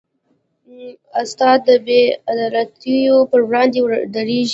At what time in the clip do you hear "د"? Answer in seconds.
1.67-1.69